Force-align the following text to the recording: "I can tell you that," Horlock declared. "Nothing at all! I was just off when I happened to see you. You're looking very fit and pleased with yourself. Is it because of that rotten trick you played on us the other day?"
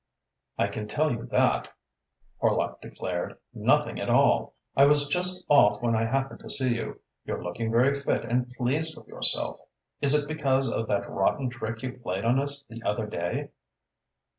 "I 0.57 0.65
can 0.65 0.87
tell 0.87 1.11
you 1.11 1.27
that," 1.27 1.69
Horlock 2.41 2.81
declared. 2.81 3.37
"Nothing 3.53 3.99
at 3.99 4.09
all! 4.09 4.55
I 4.75 4.85
was 4.85 5.07
just 5.07 5.45
off 5.47 5.79
when 5.83 5.95
I 5.95 6.05
happened 6.05 6.39
to 6.39 6.49
see 6.49 6.73
you. 6.73 7.01
You're 7.25 7.43
looking 7.43 7.69
very 7.69 7.93
fit 7.93 8.25
and 8.25 8.51
pleased 8.57 8.97
with 8.97 9.07
yourself. 9.07 9.59
Is 10.01 10.15
it 10.15 10.27
because 10.27 10.71
of 10.71 10.87
that 10.87 11.07
rotten 11.07 11.51
trick 11.51 11.83
you 11.83 11.99
played 11.99 12.25
on 12.25 12.39
us 12.39 12.63
the 12.63 12.81
other 12.81 13.05
day?" 13.05 13.51